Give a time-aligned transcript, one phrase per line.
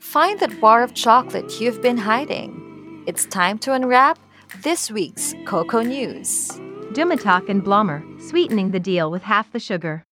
[0.00, 3.04] Find that bar of chocolate you've been hiding.
[3.06, 4.18] It's time to unwrap
[4.62, 6.48] this week's Cocoa News.
[6.94, 10.02] DouxMatok and Blommer, sweetening the deal with half the sugar.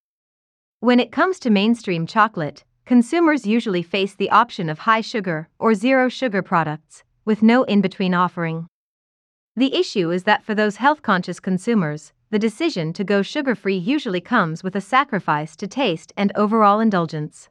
[0.81, 5.75] When it comes to mainstream chocolate, consumers usually face the option of high sugar or
[5.75, 8.67] zero sugar products, with no in between offering.
[9.57, 13.79] The issue is that for those health conscious consumers, the decision to go sugar free
[13.79, 17.49] usually comes with a sacrifice to taste and overall indulgence.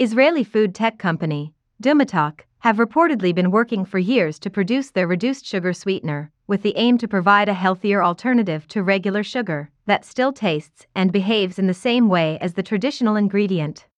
[0.00, 1.52] Israeli food tech company,
[1.82, 6.76] DouxMatok, have reportedly been working for years to produce their reduced sugar sweetener, with the
[6.76, 11.66] aim to provide a healthier alternative to regular sugar that still tastes and behaves in
[11.66, 13.88] the same way as the traditional ingredient.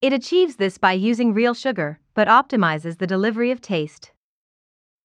[0.00, 4.12] It achieves this by using real sugar, but optimizes the delivery of taste.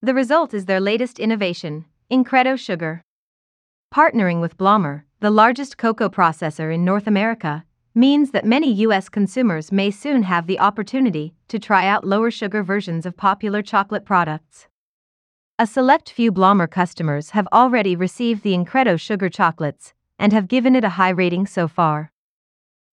[0.00, 3.02] The result is their latest innovation, Incredo Sugar.
[3.94, 9.08] Partnering with Blommer, the largest cocoa processor in North America, means that many U.S.
[9.08, 14.04] consumers may soon have the opportunity to try out lower sugar versions of popular chocolate
[14.04, 14.68] products.
[15.58, 20.76] A select few Blommer customers have already received the Incredo sugar chocolates and have given
[20.76, 22.12] it a high rating so far.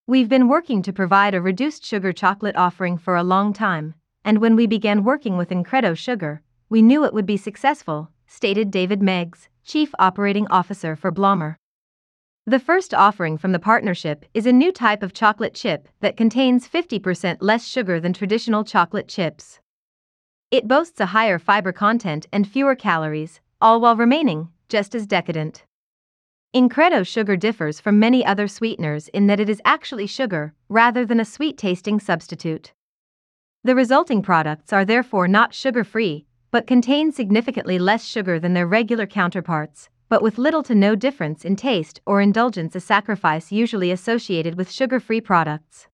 [0.08, 4.38] We've been working to provide a reduced sugar chocolate offering for a long time, and
[4.38, 9.02] when we began working with Incredo Sugar, we knew it would be successful, stated David
[9.02, 11.56] Meggs, Chief Operating Officer for Blommer.
[12.46, 16.68] The first offering from the partnership is a new type of chocolate chip that contains
[16.68, 19.62] 50% less sugar than traditional chocolate chips.
[20.52, 25.64] It boasts a higher fiber content and fewer calories, all while remaining just as decadent.
[26.54, 31.22] Incredo sugar differs from many other sweeteners in that it is actually sugar rather than
[31.22, 32.74] a sweet tasting substitute.
[33.64, 38.68] The resulting products are therefore not sugar free, but contain significantly less sugar than their
[38.68, 43.90] regular counterparts, but with little to no difference in taste or indulgence, a sacrifice usually
[43.90, 45.88] associated with sugar free products.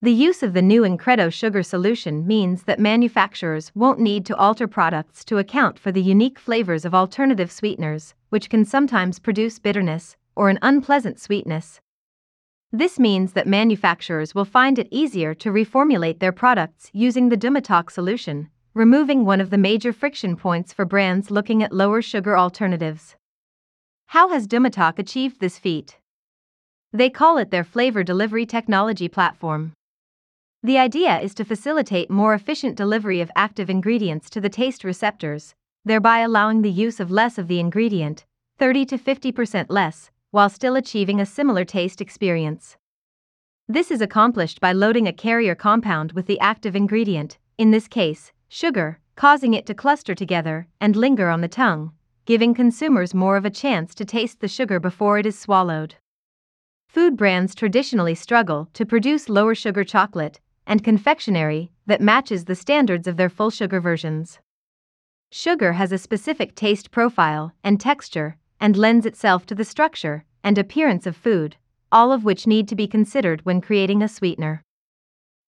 [0.00, 4.66] The use of the new Incredo sugar solution means that manufacturers won't need to alter
[4.66, 10.16] products to account for the unique flavors of alternative sweeteners, which can sometimes produce bitterness
[10.34, 11.82] or an unpleasant sweetness.
[12.72, 17.90] This means that manufacturers will find it easier to reformulate their products using the DouxMatok
[17.90, 23.14] solution, removing one of the major friction points for brands looking at lower sugar alternatives.
[24.10, 25.98] How has DouxMatok achieved this feat?
[26.92, 29.72] They call it their flavor delivery technology platform.
[30.62, 35.54] The idea is to facilitate more efficient delivery of active ingredients to the taste receptors,
[35.84, 38.24] thereby allowing the use of less of the ingredient,
[38.58, 42.76] 30 to 50% less, while still achieving a similar taste experience.
[43.68, 48.32] This is accomplished by loading a carrier compound with the active ingredient, in this case,
[48.48, 51.92] sugar, causing it to cluster together and linger on the tongue,
[52.26, 55.94] giving consumers more of a chance to taste the sugar before it is swallowed.
[56.88, 63.06] Food brands traditionally struggle to produce lower sugar chocolate and confectionery that matches the standards
[63.06, 64.40] of their full sugar versions.
[65.30, 70.58] Sugar has a specific taste profile and texture and lends itself to the structure and
[70.58, 71.56] appearance of food,
[71.92, 74.64] all of which need to be considered when creating a sweetener.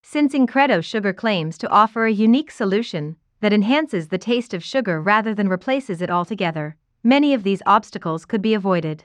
[0.05, 5.01] Since Incredo Sugar claims to offer a unique solution that enhances the taste of sugar
[5.01, 9.05] rather than replaces it altogether, many of these obstacles could be avoided.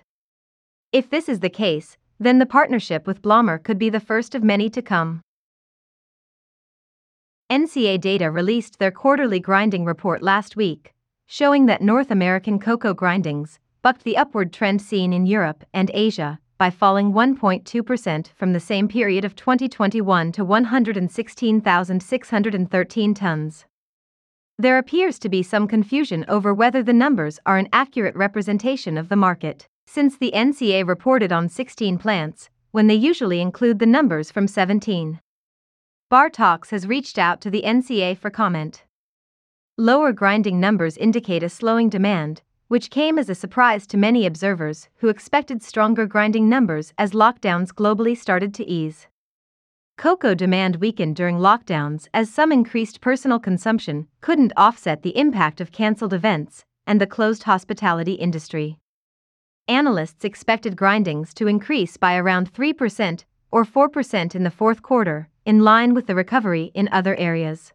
[0.92, 4.44] If this is the case, then the partnership with Blommer could be the first of
[4.44, 5.22] many to come.
[7.52, 10.92] NCA Data released their quarterly grinding report last week,
[11.28, 16.40] showing that North American cocoa grindings bucked the upward trend seen in Europe and Asia
[16.58, 23.66] by falling 1.2% from the same period of 2021 to 116,613 tons.
[24.60, 29.10] There appears to be some confusion over whether the numbers are an accurate representation of
[29.10, 34.30] the market, since the NCA reported on 16 plants, when they usually include the numbers
[34.30, 35.20] from 17.
[36.10, 38.84] Bar Talks has reached out to the NCA for comment.
[39.76, 44.88] Lower grinding numbers indicate a slowing demand, which came as a surprise to many observers
[44.98, 49.08] who expected stronger grinding numbers as lockdowns globally started to ease.
[49.98, 55.72] Cocoa demand weakened during lockdowns as some increased personal consumption couldn't offset the impact of
[55.72, 58.80] cancelled events and the closed hospitality industry.
[59.68, 65.64] Analysts expected grindings to increase by around 3% or 4% in the fourth quarter, in
[65.64, 67.72] line with the recovery in other areas.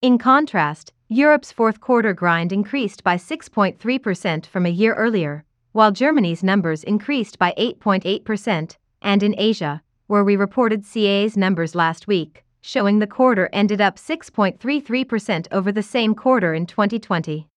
[0.00, 6.44] In contrast, Europe's fourth quarter grind increased by 6.3% from a year earlier, while Germany's
[6.44, 9.82] numbers increased by 8.8%, and in Asia,
[10.12, 15.82] where we reported CA's numbers last week, showing the quarter ended up 6.33% over the
[15.82, 17.48] same quarter in 2020.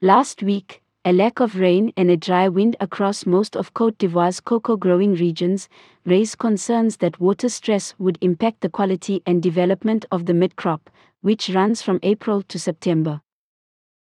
[0.00, 4.40] Last week, a lack of rain and a dry wind across most of Cote d'Ivoire's
[4.40, 5.68] cocoa growing regions
[6.06, 10.88] raised concerns that water stress would impact the quality and development of the mid crop,
[11.20, 13.20] which runs from April to September.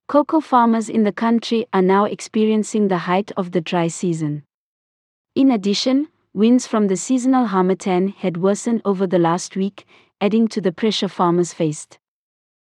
[0.08, 4.44] Cocoa farmers in the country are now experiencing the height of the dry season.
[5.34, 9.86] In addition, winds from the seasonal harmattan had worsened over the last week,
[10.20, 12.00] adding to the pressure farmers faced.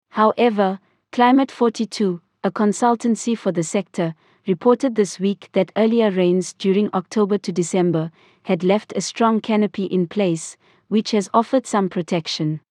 [0.09, 0.79] However,
[1.11, 4.13] Climate 42, a consultancy for the sector,
[4.45, 8.11] reported this week that earlier rains during October to December
[8.43, 10.55] had left a strong canopy in place,
[10.87, 12.61] which has offered some protection.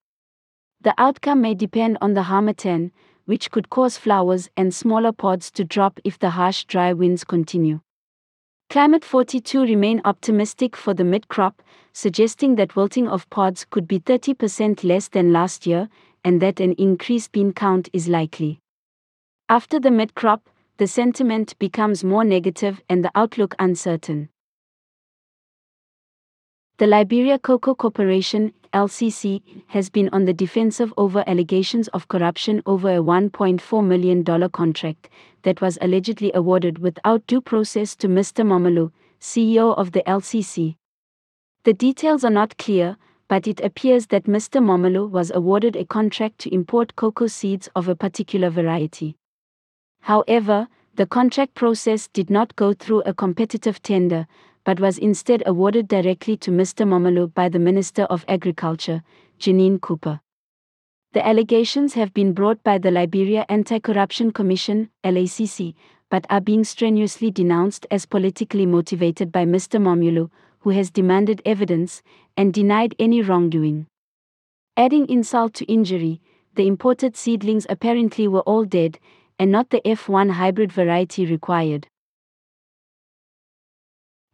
[0.83, 2.93] The outcome may depend on the harmattan,
[3.25, 7.81] which could cause flowers and smaller pods to drop if the harsh dry winds continue.
[8.69, 14.01] Climate 42 remain optimistic for the mid crop, suggesting that wilting of pods could be
[14.01, 15.89] 30% less than last year
[16.25, 18.59] and that an increased bean count is likely.
[19.49, 24.31] After the mid crop, the sentiment becomes more negative and the outlook uncertain.
[26.79, 32.91] The Liberia Cocoa Corporation, LCC, has been on the defensive over allegations of corruption over
[32.91, 35.09] a $1.4 million contract
[35.41, 38.45] that was allegedly awarded without due process to Mr.
[38.45, 40.77] Momolu, CEO of the LCC.
[41.65, 44.63] The details are not clear, but it appears that Mr.
[44.63, 49.17] Momolu was awarded a contract to import cocoa seeds of a particular variety.
[50.03, 54.27] However, the contract process did not go through a competitive tender,
[54.67, 56.85] but was instead awarded directly to Mr.
[56.85, 59.01] Momolu by the Minister of Agriculture,
[59.39, 60.21] Jeanine Cooper.
[61.13, 65.77] The allegations have been brought by the Liberia Anti Corruption Commission, LACC,
[66.11, 69.81] but are being strenuously denounced as politically motivated by Mr.
[69.81, 72.03] Momolu, who has demanded evidence
[72.37, 73.87] and denied any wrongdoing.
[74.77, 76.21] Adding insult to injury,
[76.57, 78.99] the imported seedlings apparently were all dead,
[79.39, 81.87] and not the F1 hybrid variety required.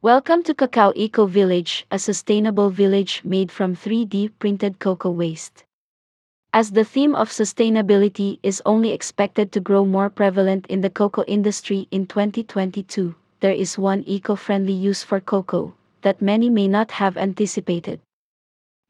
[0.03, 5.63] Welcome to Cacao Eco Village, a sustainable village made from 3D printed cocoa waste.
[6.53, 11.23] As the theme of sustainability is only expected to grow more prevalent in the cocoa
[11.29, 16.91] industry in 2022, there is one eco friendly use for cocoa that many may not
[16.91, 18.01] have anticipated.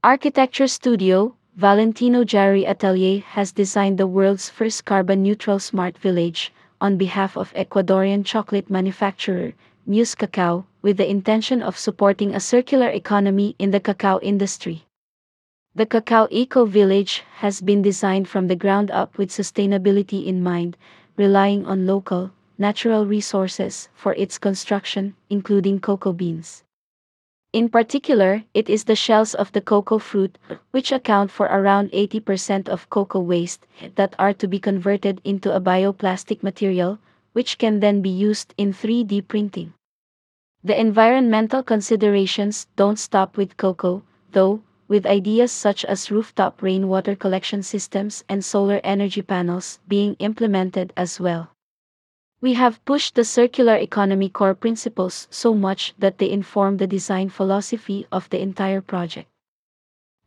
[0.02, 6.96] Architecture Studio, Valentino Gareri Atelier has designed the world's first carbon neutral smart village on
[6.96, 9.52] behalf of Ecuadorian chocolate manufacturer
[9.84, 14.84] Muse Cacao with the intention of supporting a circular economy in the cacao industry.
[15.74, 20.76] The Cacao Eco Village has been designed from the ground up with sustainability in mind,
[21.16, 26.62] relying on local, natural resources for its construction, including cocoa beans.
[27.54, 30.36] In particular, it is the shells of the cocoa fruit,
[30.72, 35.60] which account for around 80% of cocoa waste, that are to be converted into a
[35.60, 36.98] bioplastic material,
[37.32, 39.72] which can then be used in 3D printing.
[40.64, 47.64] The environmental considerations don't stop with cocoa, though, with ideas such as rooftop rainwater collection
[47.64, 51.50] systems and solar energy panels being implemented as well.
[52.40, 57.28] We have pushed the circular economy core principles so much that they inform the design
[57.28, 59.28] philosophy of the entire project.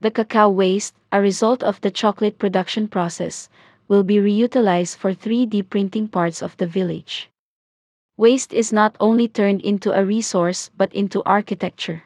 [0.01, 3.49] The cacao waste, a result of the chocolate production process,
[3.87, 7.29] will be reutilized for 3D printing parts of the village.
[8.17, 12.03] Waste is not only turned into a resource but into architecture.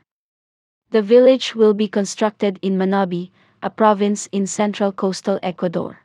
[0.89, 3.29] The village will be constructed in Manabi,
[3.61, 5.99] a province in central coastal Ecuador.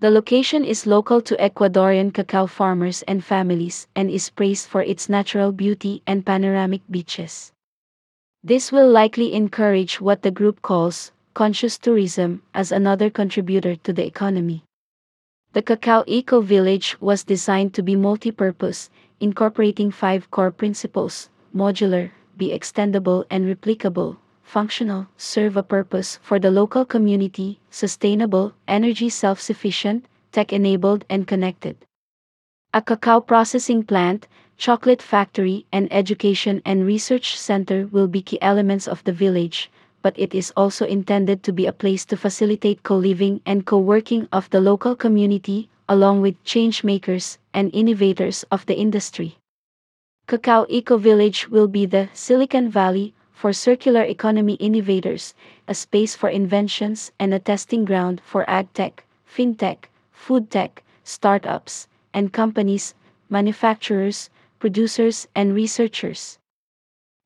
[0.00, 5.08] The location is local to Ecuadorian cacao farmers and families and is praised for its
[5.08, 7.52] natural beauty and panoramic beaches.
[8.44, 14.04] This will likely encourage what the group calls conscious tourism as another contributor to the
[14.04, 14.62] economy.
[15.54, 22.50] The Cacao Eco Village was designed to be multi-purpose, incorporating five core principles modular, be
[22.50, 30.04] extendable and replicable, functional, serve a purpose for the local community, sustainable, energy self sufficient,
[30.32, 31.76] tech enabled, and connected.
[32.74, 38.86] A cacao processing plant, chocolate factory, and education and research center will be key elements
[38.86, 39.70] of the village,
[40.02, 43.78] but it is also intended to be a place to facilitate co living and co
[43.78, 49.36] working of the local community, along with change makers and innovators of the industry.
[50.26, 55.34] Cacao Eco Village will be the Silicon Valley for circular economy innovators,
[55.68, 61.86] a space for inventions and a testing ground for ag tech, fintech, food tech, startups,
[62.12, 62.94] and companies,
[63.28, 66.38] manufacturers, producers, and researchers.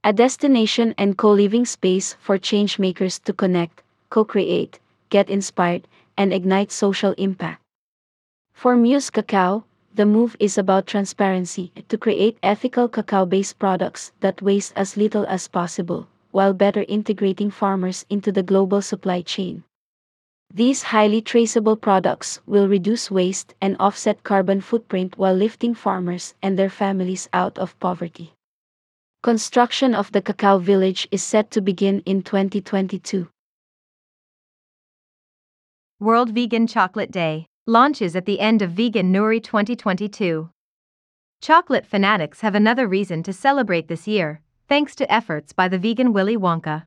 [0.02, 4.78] A destination and co living space for change makers to connect, co create,
[5.10, 5.86] get inspired,
[6.16, 7.59] and ignite social impact.
[8.60, 9.64] For Muse Cacao,
[9.94, 15.24] the move is about transparency to create ethical cacao based products that waste as little
[15.28, 19.64] as possible, while better integrating farmers into the global supply chain.
[20.52, 26.58] These highly traceable products will reduce waste and offset carbon footprint while lifting farmers and
[26.58, 28.34] their families out of poverty.
[29.22, 33.26] Construction of the Cacao Village is set to begin in 2022.
[35.98, 40.50] World Vegan Chocolate Day launches at the end of Veganuary 2022.
[41.40, 46.12] Chocolate fanatics have another reason to celebrate this year, thanks to efforts by the vegan
[46.12, 46.82] Willy Wonka.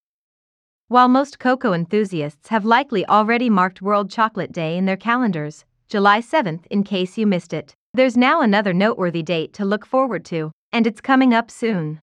[0.90, 6.20] While most cocoa enthusiasts have likely already marked World Chocolate Day in their calendars, July
[6.20, 10.52] 7th in case you missed it, there's now another noteworthy date to look forward to,
[10.74, 12.02] and it's coming up soon.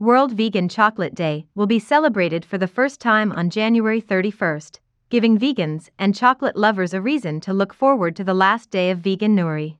[0.00, 4.78] World Vegan Chocolate Day will be celebrated for the first time on January 31st,
[5.12, 9.00] giving vegans and chocolate lovers a reason to look forward to the last day of
[9.00, 9.76] Veganuary.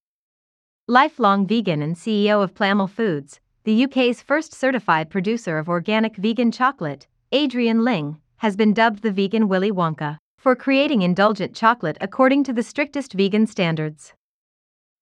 [0.87, 6.53] Lifelong vegan and CEO of Plamil Foods, the UK's first certified producer of organic vegan
[6.53, 12.45] chocolate, Adrian Ling, has been dubbed the vegan Willy Wonka for creating indulgent chocolate according
[12.45, 14.12] to the strictest vegan standards.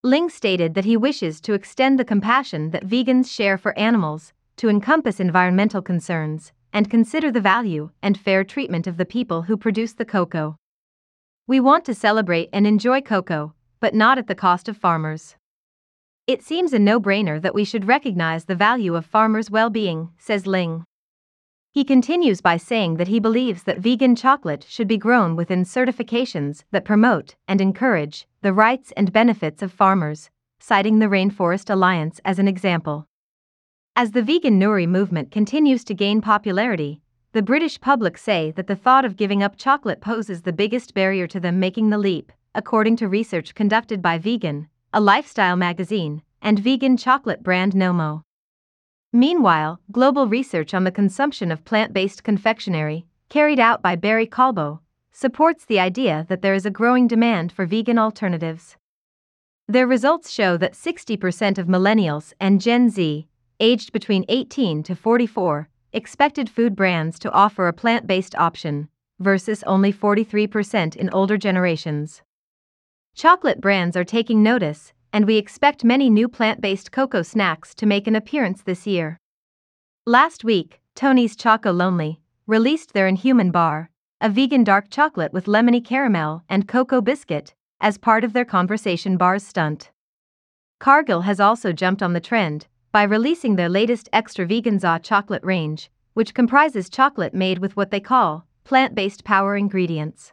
[0.05, 4.69] Ling stated that he wishes to extend the compassion that vegans share for animals to
[4.69, 9.93] encompass environmental concerns and consider the value and fair treatment of the people who produce
[9.93, 10.57] the cocoa.
[11.47, 15.37] We want to celebrate and enjoy cocoa, but not at the cost of farmers.
[16.27, 20.11] It seems a no brainer that we should recognize the value of farmers' well being,
[20.17, 20.85] says Ling.
[21.73, 26.65] He continues by saying that he believes that vegan chocolate should be grown within certifications
[26.73, 32.39] that promote and encourage the rights and benefits of farmers, citing the Rainforest Alliance as
[32.39, 33.07] an example.
[34.03, 37.03] As the Veganuary movement continues to gain popularity,
[37.33, 41.27] the British public say that the thought of giving up chocolate poses the biggest barrier
[41.27, 46.59] to them making the leap, according to research conducted by Vegan, a lifestyle magazine, and
[46.59, 48.23] vegan chocolate brand Nomo.
[49.13, 54.79] Meanwhile, global research on the consumption of plant based confectionery, carried out by Barry Callebaut,
[55.13, 58.79] supports the idea that there is a growing demand for vegan alternatives.
[59.69, 63.27] Their results show that 60% of millennials and Gen Z
[63.61, 68.89] aged between 18 to 44, expected food brands to offer a plant based option,
[69.19, 72.23] versus only 43% in older generations.
[73.15, 77.87] Chocolate brands are taking notice, and we expect many new plant based cocoa snacks to
[77.87, 79.19] make an appearance this year.
[80.07, 83.91] Last week, Tony's Chocolonely released their Inhuman Bar,
[84.21, 89.17] a vegan dark chocolate with lemony caramel and cocoa biscuit, as part of their Conversation
[89.17, 89.91] Bars stunt.
[90.79, 95.45] Cargill has also jumped on the trend, by releasing their latest extra vegan za chocolate
[95.45, 100.33] range, which comprises chocolate made with what they call plant based power ingredients.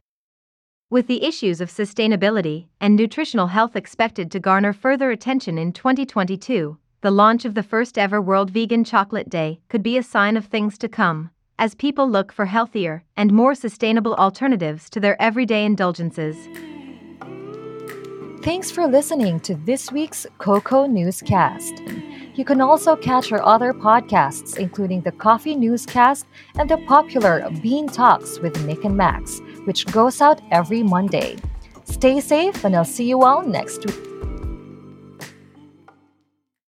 [0.90, 6.78] With the issues of sustainability and nutritional health expected to garner further attention in 2022,
[7.02, 10.46] the launch of the first ever World Vegan Chocolate Day could be a sign of
[10.46, 15.66] things to come, as people look for healthier and more sustainable alternatives to their everyday
[15.66, 16.38] indulgences.
[18.44, 21.82] Thanks for listening to this week's Cocoa Newscast.
[22.38, 26.28] You can also catch our other podcasts, including the Coffee Newscast
[26.60, 31.38] and the popular Bean Talks with Nick and Max, which goes out every Monday.
[31.86, 33.96] Stay safe, and I'll see you all next week.